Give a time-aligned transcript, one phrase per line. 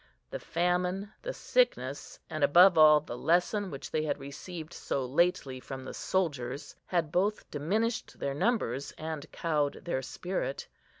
[0.31, 5.59] The famine, the sickness, and, above all, the lesson which they had received so lately
[5.59, 10.67] from the soldiers, had both diminished their numbers and cowed their spirit.